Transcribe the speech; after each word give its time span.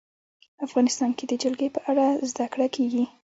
افغانستان 0.67 1.09
کې 1.17 1.25
د 1.27 1.31
جلګه 1.43 1.67
په 1.75 1.81
اړه 1.89 2.05
زده 2.31 2.45
کړه 2.53 2.67
کېږي. 2.75 3.03